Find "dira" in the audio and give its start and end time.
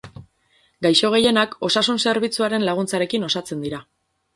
3.69-3.89